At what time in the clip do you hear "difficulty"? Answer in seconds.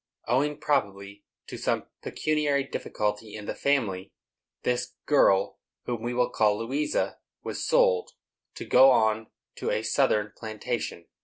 2.63-3.35